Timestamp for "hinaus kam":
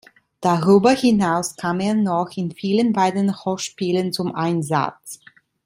0.93-1.79